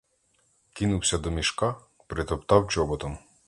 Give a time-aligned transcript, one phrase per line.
[0.73, 1.75] Кинувся до мішка,
[2.07, 3.17] притоптав чоботом.